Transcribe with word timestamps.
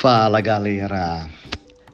Fala 0.00 0.40
galera! 0.40 1.28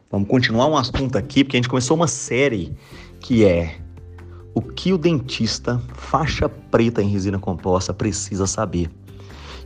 Vamos 0.08 0.28
continuar 0.28 0.68
um 0.68 0.76
assunto 0.76 1.18
aqui, 1.18 1.42
porque 1.42 1.56
a 1.56 1.58
gente 1.58 1.68
começou 1.68 1.96
uma 1.96 2.06
série 2.06 2.72
que 3.18 3.44
é 3.44 3.80
o 4.54 4.62
que 4.62 4.92
o 4.92 4.96
dentista 4.96 5.82
faixa 5.92 6.48
preta 6.48 7.02
em 7.02 7.08
resina 7.08 7.36
composta 7.36 7.92
precisa 7.92 8.46
saber. 8.46 8.88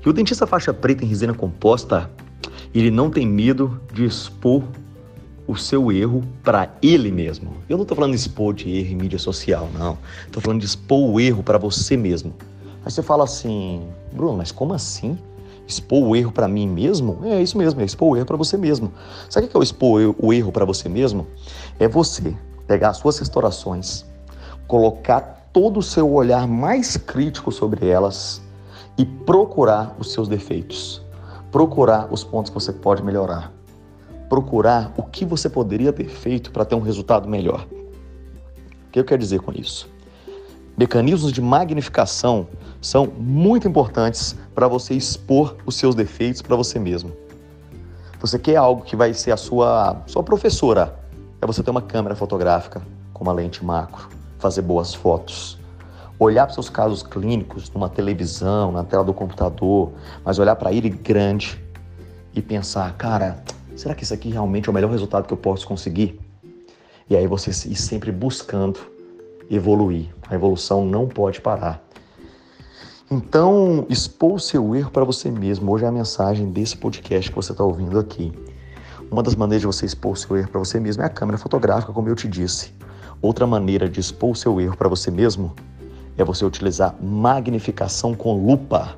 E 0.02 0.08
o 0.08 0.12
dentista 0.14 0.46
faixa 0.46 0.72
preta 0.72 1.04
em 1.04 1.06
resina 1.06 1.34
composta, 1.34 2.10
ele 2.74 2.90
não 2.90 3.10
tem 3.10 3.28
medo 3.28 3.78
de 3.92 4.06
expor 4.06 4.62
o 5.46 5.54
seu 5.54 5.92
erro 5.92 6.24
para 6.42 6.74
ele 6.80 7.12
mesmo. 7.12 7.58
Eu 7.68 7.76
não 7.76 7.82
estou 7.82 7.94
falando 7.94 8.12
de 8.12 8.20
expor 8.20 8.54
de 8.54 8.70
erro 8.70 8.92
em 8.92 8.96
mídia 8.96 9.18
social, 9.18 9.68
não. 9.74 9.98
Estou 10.24 10.40
falando 10.40 10.60
de 10.60 10.66
expor 10.66 11.10
o 11.10 11.20
erro 11.20 11.42
para 11.42 11.58
você 11.58 11.94
mesmo. 11.94 12.34
Aí 12.86 12.90
você 12.90 13.02
fala 13.02 13.24
assim, 13.24 13.86
Bruno, 14.14 14.38
mas 14.38 14.50
como 14.50 14.72
assim? 14.72 15.18
Expor 15.70 16.02
o 16.02 16.14
erro 16.14 16.32
para 16.32 16.48
mim 16.48 16.68
mesmo? 16.68 17.20
É 17.24 17.40
isso 17.40 17.56
mesmo, 17.56 17.80
é 17.80 17.84
expor 17.84 18.10
o 18.10 18.16
erro 18.16 18.26
para 18.26 18.36
você 18.36 18.56
mesmo. 18.56 18.92
Sabe 19.28 19.46
o 19.46 19.48
que 19.48 19.56
é 19.56 19.60
o 19.60 19.62
expor 19.62 20.14
o 20.18 20.32
erro 20.32 20.52
para 20.52 20.64
você 20.64 20.88
mesmo? 20.88 21.26
É 21.78 21.88
você 21.88 22.36
pegar 22.66 22.90
as 22.90 22.98
suas 22.98 23.18
restaurações, 23.18 24.04
colocar 24.66 25.48
todo 25.52 25.78
o 25.78 25.82
seu 25.82 26.12
olhar 26.12 26.46
mais 26.46 26.96
crítico 26.96 27.50
sobre 27.50 27.88
elas 27.88 28.42
e 28.98 29.04
procurar 29.04 29.96
os 29.98 30.12
seus 30.12 30.28
defeitos, 30.28 31.02
procurar 31.50 32.12
os 32.12 32.22
pontos 32.22 32.50
que 32.50 32.54
você 32.54 32.72
pode 32.72 33.02
melhorar, 33.02 33.52
procurar 34.28 34.92
o 34.96 35.02
que 35.02 35.24
você 35.24 35.48
poderia 35.48 35.92
ter 35.92 36.08
feito 36.08 36.50
para 36.50 36.64
ter 36.64 36.74
um 36.74 36.80
resultado 36.80 37.28
melhor. 37.28 37.66
O 38.86 38.90
que 38.92 39.00
eu 39.00 39.04
quero 39.04 39.20
dizer 39.20 39.40
com 39.40 39.52
isso? 39.52 39.88
Mecanismos 40.76 41.32
de 41.32 41.40
magnificação 41.40 42.48
são 42.80 43.06
muito 43.06 43.68
importantes 43.68 44.36
para 44.54 44.66
você 44.66 44.94
expor 44.94 45.56
os 45.66 45.76
seus 45.76 45.94
defeitos 45.94 46.40
para 46.40 46.56
você 46.56 46.78
mesmo. 46.78 47.12
Você 48.20 48.38
quer 48.38 48.56
algo 48.56 48.82
que 48.82 48.96
vai 48.96 49.12
ser 49.14 49.32
a 49.32 49.36
sua, 49.36 50.02
sua 50.06 50.22
professora, 50.22 50.98
é 51.40 51.46
você 51.46 51.62
ter 51.62 51.70
uma 51.70 51.82
câmera 51.82 52.14
fotográfica 52.14 52.82
com 53.12 53.24
uma 53.24 53.32
lente 53.32 53.64
macro, 53.64 54.08
fazer 54.38 54.62
boas 54.62 54.94
fotos, 54.94 55.58
olhar 56.18 56.44
para 56.46 56.54
seus 56.54 56.68
casos 56.68 57.02
clínicos 57.02 57.70
numa 57.70 57.88
televisão, 57.88 58.70
na 58.70 58.84
tela 58.84 59.02
do 59.02 59.14
computador, 59.14 59.92
mas 60.24 60.38
olhar 60.38 60.54
para 60.56 60.72
ele 60.72 60.90
grande 60.90 61.62
e 62.34 62.42
pensar, 62.42 62.92
cara, 62.96 63.42
será 63.74 63.94
que 63.94 64.04
isso 64.04 64.12
aqui 64.12 64.28
realmente 64.28 64.68
é 64.68 64.70
o 64.70 64.74
melhor 64.74 64.90
resultado 64.90 65.26
que 65.26 65.32
eu 65.32 65.38
posso 65.38 65.66
conseguir? 65.66 66.20
E 67.08 67.16
aí 67.16 67.26
você 67.26 67.50
ir 67.68 67.74
sempre 67.74 68.12
buscando 68.12 68.78
evoluir. 69.50 70.08
A 70.28 70.34
evolução 70.34 70.84
não 70.84 71.08
pode 71.08 71.40
parar. 71.40 71.82
Então, 73.10 73.84
expor 73.88 74.34
o 74.34 74.38
seu 74.38 74.76
erro 74.76 74.90
para 74.90 75.04
você 75.04 75.30
mesmo. 75.30 75.72
Hoje 75.72 75.84
é 75.84 75.88
a 75.88 75.92
mensagem 75.92 76.48
desse 76.50 76.76
podcast 76.76 77.28
que 77.28 77.36
você 77.36 77.50
está 77.50 77.64
ouvindo 77.64 77.98
aqui. 77.98 78.32
Uma 79.10 79.24
das 79.24 79.34
maneiras 79.34 79.62
de 79.62 79.66
você 79.66 79.84
expor 79.84 80.12
o 80.12 80.16
seu 80.16 80.36
erro 80.36 80.48
para 80.48 80.60
você 80.60 80.78
mesmo 80.78 81.02
é 81.02 81.06
a 81.06 81.08
câmera 81.08 81.36
fotográfica, 81.36 81.92
como 81.92 82.08
eu 82.08 82.14
te 82.14 82.28
disse. 82.28 82.72
Outra 83.20 83.44
maneira 83.46 83.88
de 83.88 83.98
expor 83.98 84.30
o 84.30 84.36
seu 84.36 84.60
erro 84.60 84.76
para 84.76 84.88
você 84.88 85.10
mesmo 85.10 85.52
é 86.16 86.22
você 86.22 86.44
utilizar 86.44 86.94
magnificação 87.02 88.14
com 88.14 88.46
lupa. 88.46 88.94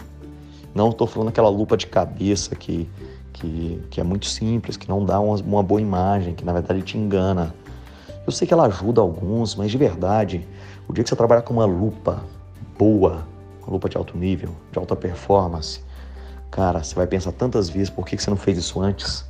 Não 0.74 0.90
estou 0.90 1.06
falando 1.06 1.28
aquela 1.28 1.48
lupa 1.48 1.76
de 1.76 1.86
cabeça 1.86 2.54
que, 2.54 2.86
que, 3.32 3.82
que 3.90 4.00
é 4.00 4.04
muito 4.04 4.26
simples, 4.26 4.76
que 4.76 4.88
não 4.88 5.02
dá 5.02 5.18
uma, 5.18 5.36
uma 5.36 5.62
boa 5.62 5.80
imagem, 5.80 6.34
que 6.34 6.44
na 6.44 6.52
verdade 6.52 6.82
te 6.82 6.98
engana. 6.98 7.54
Eu 8.24 8.32
sei 8.32 8.46
que 8.46 8.54
ela 8.54 8.66
ajuda 8.66 9.00
alguns, 9.00 9.56
mas 9.56 9.70
de 9.70 9.76
verdade, 9.76 10.46
o 10.86 10.92
dia 10.92 11.02
que 11.02 11.10
você 11.10 11.16
trabalhar 11.16 11.42
com 11.42 11.54
uma 11.54 11.64
lupa 11.64 12.22
boa, 12.78 13.26
uma 13.62 13.72
lupa 13.72 13.88
de 13.88 13.96
alto 13.96 14.16
nível, 14.16 14.50
de 14.70 14.78
alta 14.78 14.94
performance, 14.94 15.80
cara, 16.48 16.84
você 16.84 16.94
vai 16.94 17.06
pensar 17.06 17.32
tantas 17.32 17.68
vezes 17.68 17.90
por 17.90 18.06
que 18.06 18.16
você 18.16 18.30
não 18.30 18.36
fez 18.36 18.58
isso 18.58 18.80
antes. 18.80 19.24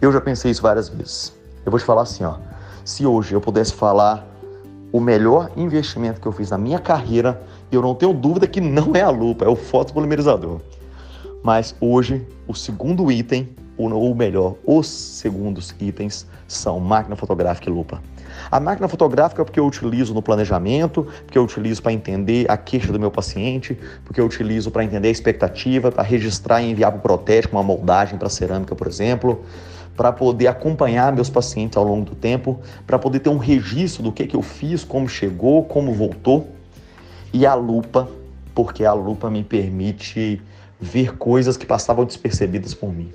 Eu 0.00 0.12
já 0.12 0.20
pensei 0.20 0.50
isso 0.50 0.62
várias 0.62 0.88
vezes. 0.88 1.32
Eu 1.64 1.70
vou 1.70 1.78
te 1.78 1.84
falar 1.84 2.02
assim, 2.02 2.24
ó. 2.24 2.36
Se 2.84 3.06
hoje 3.06 3.34
eu 3.34 3.40
pudesse 3.40 3.72
falar 3.72 4.26
o 4.90 5.00
melhor 5.00 5.50
investimento 5.56 6.20
que 6.20 6.26
eu 6.26 6.32
fiz 6.32 6.50
na 6.50 6.58
minha 6.58 6.78
carreira, 6.78 7.40
eu 7.70 7.82
não 7.82 7.94
tenho 7.94 8.12
dúvida 8.12 8.48
que 8.48 8.60
não 8.60 8.96
é 8.96 9.02
a 9.02 9.10
lupa, 9.10 9.44
é 9.44 9.48
o 9.48 9.54
fotopolimerizador. 9.54 10.60
Mas 11.42 11.74
hoje, 11.80 12.26
o 12.48 12.54
segundo 12.54 13.12
item 13.12 13.48
ou 13.78 14.14
melhor, 14.14 14.56
os 14.64 14.88
segundos 14.88 15.74
itens 15.80 16.26
são 16.46 16.80
máquina 16.80 17.14
fotográfica 17.14 17.70
e 17.70 17.72
lupa. 17.72 18.02
A 18.50 18.58
máquina 18.58 18.88
fotográfica 18.88 19.42
é 19.42 19.44
porque 19.44 19.60
eu 19.60 19.66
utilizo 19.66 20.14
no 20.14 20.22
planejamento, 20.22 21.06
porque 21.24 21.38
eu 21.38 21.44
utilizo 21.44 21.82
para 21.82 21.92
entender 21.92 22.50
a 22.50 22.56
queixa 22.56 22.92
do 22.92 22.98
meu 22.98 23.10
paciente, 23.10 23.78
porque 24.04 24.20
eu 24.20 24.26
utilizo 24.26 24.70
para 24.70 24.84
entender 24.84 25.08
a 25.08 25.10
expectativa, 25.10 25.90
para 25.92 26.02
registrar 26.02 26.62
e 26.62 26.70
enviar 26.70 26.90
para 26.90 26.98
o 26.98 27.02
protético 27.02 27.56
uma 27.56 27.62
moldagem 27.62 28.18
para 28.18 28.28
cerâmica, 28.28 28.74
por 28.74 28.86
exemplo, 28.86 29.44
para 29.96 30.12
poder 30.12 30.46
acompanhar 30.46 31.12
meus 31.12 31.28
pacientes 31.28 31.76
ao 31.76 31.84
longo 31.84 32.04
do 32.04 32.14
tempo, 32.14 32.60
para 32.86 32.98
poder 32.98 33.18
ter 33.20 33.30
um 33.30 33.38
registro 33.38 34.02
do 34.02 34.12
que, 34.12 34.26
que 34.26 34.36
eu 34.36 34.42
fiz, 34.42 34.84
como 34.84 35.08
chegou, 35.08 35.64
como 35.64 35.92
voltou. 35.92 36.48
E 37.32 37.44
a 37.44 37.54
lupa, 37.54 38.08
porque 38.54 38.84
a 38.84 38.92
lupa 38.92 39.28
me 39.28 39.42
permite 39.42 40.40
ver 40.80 41.16
coisas 41.16 41.56
que 41.56 41.66
passavam 41.66 42.04
despercebidas 42.04 42.72
por 42.74 42.92
mim. 42.92 43.12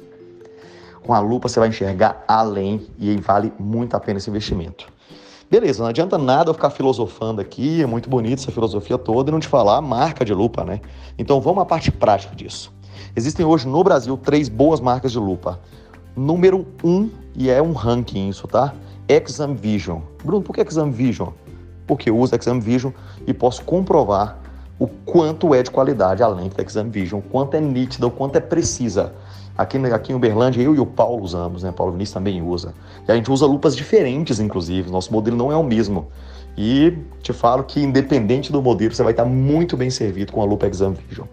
Com 1.05 1.13
a 1.13 1.19
lupa 1.19 1.49
você 1.49 1.59
vai 1.59 1.69
enxergar 1.69 2.23
além 2.27 2.87
e 2.97 3.15
vale 3.17 3.51
muito 3.59 3.95
a 3.95 3.99
pena 3.99 4.17
esse 4.17 4.29
investimento. 4.29 4.87
Beleza, 5.51 5.83
não 5.83 5.89
adianta 5.89 6.17
nada 6.17 6.49
eu 6.49 6.53
ficar 6.53 6.69
filosofando 6.69 7.41
aqui, 7.41 7.83
é 7.83 7.85
muito 7.85 8.09
bonito 8.09 8.39
essa 8.39 8.51
filosofia 8.51 8.97
toda, 8.97 9.29
e 9.29 9.31
não 9.31 9.39
te 9.39 9.47
falar 9.47 9.77
a 9.77 9.81
marca 9.81 10.25
de 10.25 10.33
lupa, 10.33 10.63
né? 10.63 10.81
Então 11.17 11.39
vamos 11.39 11.61
à 11.61 11.65
parte 11.65 11.91
prática 11.91 12.35
disso. 12.35 12.73
Existem 13.15 13.45
hoje 13.45 13.67
no 13.67 13.83
Brasil 13.83 14.17
três 14.17 14.49
boas 14.49 14.79
marcas 14.79 15.11
de 15.11 15.19
lupa. 15.19 15.59
Número 16.15 16.65
um, 16.83 17.09
e 17.35 17.49
é 17.49 17.61
um 17.61 17.73
ranking 17.73 18.29
isso, 18.29 18.47
tá? 18.47 18.73
Exam 19.07 19.53
Vision. 19.53 19.99
Bruno, 20.23 20.41
por 20.41 20.55
que 20.55 20.61
Exam 20.61 20.89
Vision? 20.89 21.29
Porque 21.85 22.09
eu 22.09 22.17
uso 22.17 22.33
Exam 22.33 22.59
Vision 22.59 22.91
e 23.27 23.33
posso 23.33 23.63
comprovar 23.63 24.39
o 24.79 24.87
quanto 24.87 25.53
é 25.53 25.61
de 25.61 25.69
qualidade 25.69 26.23
a 26.23 26.27
lente 26.27 26.55
da 26.55 26.63
Exam 26.63 26.89
Vision, 26.89 27.19
o 27.19 27.23
quanto 27.23 27.55
é 27.55 27.61
nítida, 27.61 28.07
o 28.07 28.11
quanto 28.11 28.37
é 28.37 28.39
precisa. 28.39 29.13
Aqui, 29.55 29.77
aqui 29.77 30.11
em 30.11 30.15
Uberlândia, 30.15 30.61
eu 30.61 30.73
e 30.75 30.79
o 30.79 30.85
Paulo 30.85 31.23
usamos, 31.23 31.61
né? 31.61 31.71
Paulo 31.71 31.91
Vinícius 31.91 32.13
também 32.13 32.41
usa. 32.41 32.73
E 33.07 33.11
a 33.11 33.15
gente 33.15 33.29
usa 33.29 33.45
lupas 33.45 33.75
diferentes, 33.75 34.39
inclusive. 34.39 34.89
Nosso 34.89 35.13
modelo 35.13 35.37
não 35.37 35.51
é 35.51 35.55
o 35.55 35.63
mesmo. 35.63 36.07
E 36.57 36.97
te 37.21 37.33
falo 37.33 37.63
que, 37.63 37.81
independente 37.81 38.51
do 38.51 38.61
modelo, 38.61 38.93
você 38.93 39.03
vai 39.03 39.13
estar 39.13 39.25
muito 39.25 39.75
bem 39.75 39.89
servido 39.89 40.31
com 40.31 40.41
a 40.41 40.45
lupa 40.45 40.67
Exam 40.67 40.93
Vision. 40.93 41.27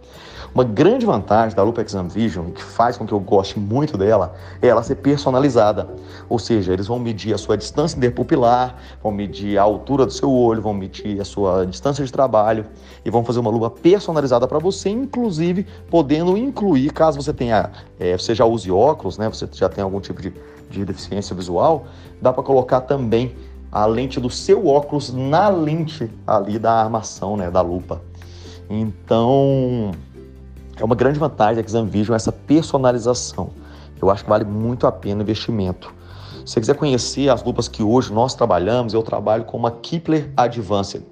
Uma 0.53 0.65
grande 0.65 1.07
vantagem 1.07 1.55
da 1.55 1.63
Lupa 1.63 1.81
Exam 1.81 2.09
Vision, 2.09 2.51
que 2.51 2.61
faz 2.61 2.97
com 2.97 3.07
que 3.07 3.13
eu 3.13 3.21
goste 3.21 3.57
muito 3.57 3.97
dela, 3.97 4.35
é 4.61 4.67
ela 4.67 4.83
ser 4.83 4.97
personalizada. 4.97 5.89
Ou 6.29 6.41
seja, 6.41 6.73
eles 6.73 6.89
vão 6.89 6.99
medir 6.99 7.33
a 7.33 7.39
sua 7.39 7.57
distância 7.57 7.97
interpupilar, 7.97 8.75
vão 9.01 9.13
medir 9.13 9.59
a 9.59 9.63
altura 9.63 10.05
do 10.05 10.13
seu 10.13 10.29
olho, 10.29 10.61
vão 10.61 10.75
medir 10.75 11.21
a 11.21 11.25
sua 11.25 11.65
distância 11.65 12.05
de 12.05 12.11
trabalho 12.11 12.67
e 13.05 13.11
vão 13.11 13.25
fazer 13.25 13.39
uma 13.39 13.51
lupa 13.51 13.71
personalizada 13.71 14.49
para 14.49 14.59
você, 14.59 14.89
inclusive 14.91 15.65
podendo 15.89 16.37
incluir, 16.37 16.93
caso 16.93 17.23
você 17.23 17.33
tenha, 17.33 17.71
é, 17.99 18.19
você 18.19 18.34
já 18.34 18.45
use 18.45 18.73
óculos, 18.73 19.19
né, 19.19 19.28
você 19.28 19.49
já 19.53 19.69
tem 19.69 19.84
algum 19.84 20.01
tipo 20.01 20.21
de, 20.21 20.33
de 20.69 20.84
deficiência 20.84 21.34
visual, 21.34 21.87
dá 22.21 22.33
para 22.33 22.43
colocar 22.43 22.81
também 22.81 23.37
a 23.71 23.87
lente 23.87 24.19
do 24.19 24.28
seu 24.28 24.67
óculos 24.67 25.13
na 25.13 25.49
lente 25.49 26.11
ali 26.27 26.59
da 26.59 26.72
armação, 26.72 27.37
né, 27.37 27.51
da 27.51 27.61
lupa. 27.61 28.03
Então, 28.69 29.93
é 30.77 30.84
uma 30.84 30.95
grande 30.95 31.19
vantagem 31.19 31.57
da 31.57 31.61
Exam 31.61 31.87
Vision 31.87 32.15
essa 32.15 32.33
personalização. 32.33 33.51
Eu 34.01 34.11
acho 34.11 34.25
que 34.25 34.31
vale 34.31 34.45
muito 34.45 34.87
a 34.87 34.93
pena 34.93 35.21
o 35.21 35.22
investimento. 35.22 35.93
Se 36.45 36.55
você 36.55 36.61
quiser 36.61 36.75
conhecer 36.75 37.28
as 37.28 37.45
lupas 37.45 37.69
que 37.69 37.83
hoje 37.83 38.13
nós 38.13 38.34
trabalhamos, 38.34 38.95
eu 38.95 39.03
trabalho 39.03 39.45
com 39.45 39.57
uma 39.57 39.71
Kepler 39.71 40.33
Advanced, 40.37 41.03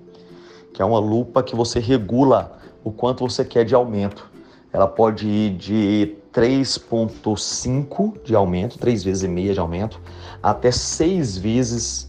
que 0.73 0.81
é 0.81 0.85
uma 0.85 0.99
lupa 0.99 1.43
que 1.43 1.55
você 1.55 1.79
regula 1.79 2.59
o 2.83 2.91
quanto 2.91 3.29
você 3.29 3.45
quer 3.45 3.65
de 3.65 3.75
aumento. 3.75 4.31
Ela 4.73 4.87
pode 4.87 5.29
ir 5.29 5.51
de 5.57 6.17
3,5 6.33 8.23
de 8.25 8.35
aumento, 8.35 8.79
3 8.79 9.05
vezes 9.05 9.23
e 9.23 9.29
meia 9.29 9.53
de 9.53 9.61
aumento, 9.61 10.01
até 10.43 10.71
6 10.71 11.37
vezes 11.39 12.09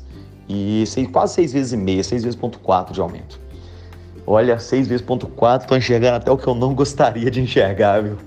e 0.50 0.84
quase 1.12 1.36
6 1.36 1.54
vezes 1.54 1.74
e 1.74 1.78
meia, 1.78 2.04
6 2.04 2.24
vezes 2.24 2.40
ponto 2.40 2.60
4 2.60 2.94
de 2.94 3.00
aumento. 3.00 3.40
Olha, 4.26 4.58
6 4.60 4.88
vezes 4.88 5.06
ponto 5.06 5.28
4, 5.28 5.68
tô 5.68 5.76
enxergando 5.76 6.18
até 6.18 6.32
o 6.32 6.38
que 6.38 6.48
eu 6.48 6.56
não 6.56 6.74
gostaria 6.74 7.30
de 7.30 7.40
enxergar, 7.40 8.02
viu? 8.02 8.18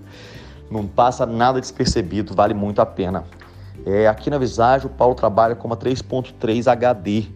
não 0.73 0.87
passa 0.87 1.27
nada 1.27 1.61
despercebido, 1.61 2.35
vale 2.35 2.55
muito 2.55 2.81
a 2.81 2.87
pena. 2.87 3.25
É, 3.85 4.09
aqui 4.09 4.31
na 4.31 4.39
Visage, 4.39 4.87
o 4.87 4.89
Paulo 4.89 5.15
trabalha 5.15 5.55
com 5.55 5.67
uma 5.67 5.77
3.3 5.77 6.67
HD. 6.67 7.27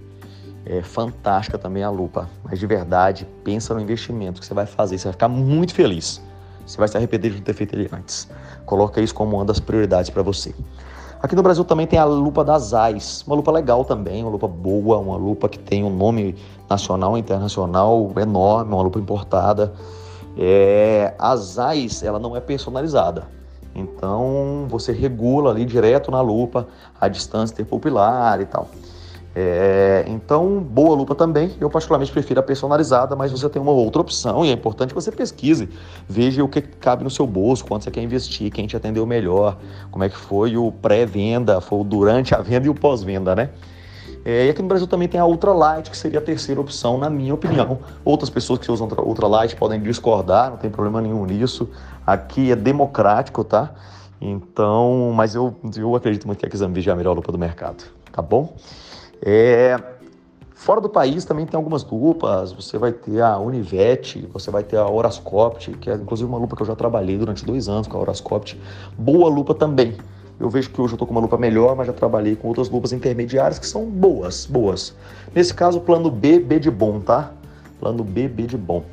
É 0.64 0.82
fantástica 0.82 1.58
também 1.58 1.84
a 1.84 1.90
lupa, 1.90 2.28
mas 2.42 2.58
de 2.58 2.66
verdade, 2.66 3.28
pensa 3.44 3.72
no 3.72 3.80
investimento 3.80 4.40
que 4.40 4.46
você 4.46 4.54
vai 4.54 4.66
fazer, 4.66 4.98
você 4.98 5.04
vai 5.04 5.12
ficar 5.12 5.28
muito 5.28 5.74
feliz. 5.74 6.20
Você 6.66 6.76
vai 6.76 6.88
se 6.88 6.96
arrepender 6.96 7.30
de 7.30 7.36
não 7.36 7.44
ter 7.44 7.52
feito 7.52 7.76
ele 7.76 7.88
antes. 7.92 8.28
Coloca 8.64 9.00
isso 9.00 9.14
como 9.14 9.36
uma 9.36 9.44
das 9.44 9.60
prioridades 9.60 10.10
para 10.10 10.22
você. 10.22 10.52
Aqui 11.22 11.34
no 11.34 11.42
Brasil 11.42 11.64
também 11.64 11.86
tem 11.86 11.98
a 11.98 12.04
lupa 12.04 12.44
das 12.44 12.74
AIS, 12.74 13.24
uma 13.26 13.34
lupa 13.36 13.50
legal 13.50 13.84
também, 13.84 14.22
uma 14.22 14.30
lupa 14.30 14.46
boa, 14.46 14.98
uma 14.98 15.16
lupa 15.16 15.48
que 15.48 15.58
tem 15.58 15.82
um 15.82 15.94
nome 15.94 16.36
nacional 16.68 17.16
e 17.16 17.20
internacional 17.20 18.12
enorme, 18.20 18.74
uma 18.74 18.82
lupa 18.82 18.98
importada. 18.98 19.72
É, 20.38 21.14
AIS, 21.58 22.02
ela 22.02 22.18
não 22.18 22.36
é 22.36 22.40
personalizada. 22.40 23.28
Então 23.74 24.66
você 24.68 24.92
regula 24.92 25.50
ali 25.50 25.64
direto 25.64 26.10
na 26.10 26.20
lupa 26.20 26.66
a 27.00 27.08
distância 27.08 27.54
interpupilar 27.54 28.40
e 28.40 28.46
tal. 28.46 28.68
É, 29.38 30.02
então, 30.08 30.60
boa 30.60 30.96
lupa 30.96 31.14
também. 31.14 31.54
Eu 31.60 31.68
particularmente 31.68 32.10
prefiro 32.10 32.40
a 32.40 32.42
personalizada, 32.42 33.14
mas 33.14 33.30
você 33.30 33.46
tem 33.50 33.60
uma 33.60 33.70
outra 33.70 34.00
opção 34.00 34.46
e 34.46 34.48
é 34.48 34.52
importante 34.52 34.88
que 34.88 34.94
você 34.94 35.12
pesquise, 35.12 35.68
veja 36.08 36.42
o 36.42 36.48
que 36.48 36.62
cabe 36.62 37.04
no 37.04 37.10
seu 37.10 37.26
bolso, 37.26 37.62
quanto 37.66 37.84
você 37.84 37.90
quer 37.90 38.02
investir, 38.02 38.50
quem 38.50 38.66
te 38.66 38.74
atendeu 38.74 39.04
melhor, 39.04 39.58
como 39.90 40.02
é 40.02 40.08
que 40.08 40.16
foi 40.16 40.56
o 40.56 40.72
pré-venda, 40.72 41.60
foi 41.60 41.80
o 41.80 41.84
durante 41.84 42.34
a 42.34 42.38
venda 42.40 42.66
e 42.66 42.70
o 42.70 42.74
pós-venda, 42.74 43.36
né? 43.36 43.50
É, 44.24 44.46
e 44.46 44.50
aqui 44.50 44.62
no 44.62 44.68
Brasil 44.68 44.86
também 44.86 45.06
tem 45.06 45.20
a 45.20 45.26
Ultralight, 45.26 45.90
que 45.90 45.98
seria 45.98 46.18
a 46.18 46.22
terceira 46.22 46.58
opção, 46.58 46.96
na 46.96 47.10
minha 47.10 47.34
opinião. 47.34 47.80
Outras 48.06 48.30
pessoas 48.30 48.58
que 48.58 48.72
usam 48.72 48.88
Ultralight 48.88 49.54
podem 49.54 49.78
discordar, 49.82 50.48
não 50.48 50.56
tem 50.56 50.70
problema 50.70 51.02
nenhum 51.02 51.26
nisso. 51.26 51.68
Aqui 52.06 52.50
é 52.50 52.56
democrático, 52.56 53.44
tá? 53.44 53.74
Então, 54.18 55.12
mas 55.14 55.34
eu, 55.34 55.54
eu 55.76 55.94
acredito 55.94 56.26
muito 56.26 56.38
que 56.38 56.46
a 56.46 56.48
Exambi 56.48 56.88
é 56.88 56.90
a 56.90 56.96
melhor 56.96 57.14
lupa 57.14 57.30
do 57.30 57.38
mercado, 57.38 57.84
tá 58.10 58.22
bom? 58.22 58.56
É, 59.22 59.78
fora 60.54 60.80
do 60.80 60.88
país 60.88 61.24
também 61.24 61.46
tem 61.46 61.56
algumas 61.56 61.84
lupas, 61.84 62.52
você 62.52 62.78
vai 62.78 62.92
ter 62.92 63.20
a 63.20 63.38
Univet, 63.38 64.26
você 64.32 64.50
vai 64.50 64.62
ter 64.62 64.76
a 64.76 64.86
Horascopt, 64.86 65.72
que 65.72 65.90
é 65.90 65.94
inclusive 65.94 66.28
uma 66.28 66.38
lupa 66.38 66.56
que 66.56 66.62
eu 66.62 66.66
já 66.66 66.74
trabalhei 66.74 67.16
durante 67.16 67.44
dois 67.44 67.68
anos 67.68 67.86
com 67.86 67.96
a 67.96 68.00
Horascopt. 68.00 68.60
Boa 68.96 69.28
lupa 69.28 69.54
também. 69.54 69.96
Eu 70.38 70.50
vejo 70.50 70.68
que 70.70 70.80
hoje 70.80 70.92
eu 70.92 70.96
estou 70.96 71.08
com 71.08 71.14
uma 71.14 71.20
lupa 71.20 71.38
melhor, 71.38 71.74
mas 71.74 71.86
já 71.86 71.94
trabalhei 71.94 72.36
com 72.36 72.48
outras 72.48 72.68
lupas 72.68 72.92
intermediárias 72.92 73.58
que 73.58 73.66
são 73.66 73.86
boas, 73.86 74.44
boas. 74.44 74.94
Nesse 75.34 75.54
caso, 75.54 75.80
plano 75.80 76.10
B, 76.10 76.38
B 76.38 76.58
de 76.58 76.70
bom, 76.70 77.00
tá? 77.00 77.32
Plano 77.80 78.04
B, 78.04 78.28
B 78.28 78.42
de 78.42 78.56
bom. 78.58 78.84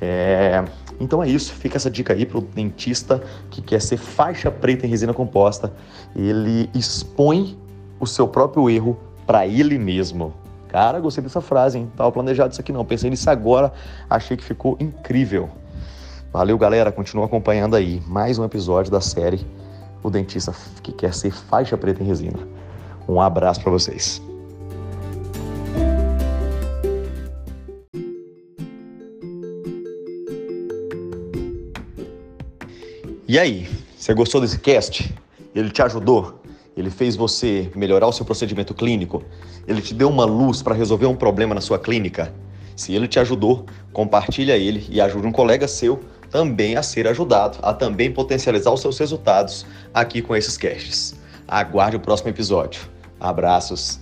É... 0.00 0.64
Então 0.98 1.22
é 1.22 1.28
isso, 1.28 1.52
fica 1.52 1.76
essa 1.76 1.90
dica 1.90 2.12
aí 2.12 2.26
para 2.26 2.38
o 2.38 2.40
dentista 2.40 3.22
que 3.50 3.62
quer 3.62 3.80
ser 3.80 3.96
faixa 3.96 4.50
preta 4.50 4.84
em 4.84 4.90
resina 4.90 5.14
composta. 5.14 5.72
Ele 6.14 6.68
expõe 6.74 7.56
o 8.00 8.06
seu 8.06 8.26
próprio 8.26 8.68
erro 8.68 8.96
para 9.26 9.46
ele 9.46 9.78
mesmo. 9.78 10.32
Cara, 10.68 10.98
gostei 11.00 11.22
dessa 11.22 11.40
frase, 11.40 11.78
hein? 11.78 11.92
Tava 11.96 12.10
planejado 12.10 12.52
isso 12.52 12.60
aqui 12.60 12.72
não. 12.72 12.84
Pensei 12.84 13.10
nisso 13.10 13.28
agora, 13.28 13.72
achei 14.08 14.36
que 14.36 14.44
ficou 14.44 14.76
incrível. 14.80 15.50
Valeu, 16.32 16.56
galera. 16.56 16.90
Continua 16.90 17.26
acompanhando 17.26 17.76
aí 17.76 18.02
mais 18.06 18.38
um 18.38 18.44
episódio 18.44 18.90
da 18.90 19.00
série 19.00 19.46
O 20.02 20.08
Dentista 20.08 20.54
que 20.82 20.90
quer 20.90 21.12
ser 21.12 21.30
faixa 21.30 21.76
preta 21.76 22.02
em 22.02 22.06
resina. 22.06 22.38
Um 23.06 23.20
abraço 23.20 23.60
para 23.60 23.70
vocês. 23.70 24.22
E 33.28 33.38
aí, 33.38 33.68
você 33.96 34.12
gostou 34.12 34.40
desse 34.40 34.58
cast? 34.58 35.14
Ele 35.54 35.70
te 35.70 35.80
ajudou? 35.82 36.41
Ele 36.76 36.90
fez 36.90 37.16
você 37.16 37.70
melhorar 37.74 38.06
o 38.06 38.12
seu 38.12 38.24
procedimento 38.24 38.74
clínico? 38.74 39.22
Ele 39.66 39.82
te 39.82 39.94
deu 39.94 40.08
uma 40.08 40.24
luz 40.24 40.62
para 40.62 40.74
resolver 40.74 41.06
um 41.06 41.14
problema 41.14 41.54
na 41.54 41.60
sua 41.60 41.78
clínica? 41.78 42.32
Se 42.74 42.94
ele 42.94 43.06
te 43.06 43.18
ajudou, 43.20 43.66
compartilha 43.92 44.56
ele 44.56 44.86
e 44.90 45.00
ajude 45.00 45.26
um 45.26 45.32
colega 45.32 45.68
seu 45.68 46.00
também 46.30 46.76
a 46.76 46.82
ser 46.82 47.06
ajudado, 47.06 47.58
a 47.62 47.74
também 47.74 48.10
potencializar 48.10 48.72
os 48.72 48.80
seus 48.80 48.98
resultados 48.98 49.66
aqui 49.92 50.22
com 50.22 50.34
esses 50.34 50.56
casts. 50.56 51.14
Aguarde 51.46 51.96
o 51.96 52.00
próximo 52.00 52.30
episódio. 52.30 52.80
Abraços 53.20 54.01